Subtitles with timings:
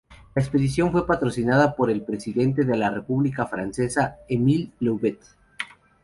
[0.33, 5.19] La expedición fue patrocinada por el Presidente de la República Francesa Émile Loubet.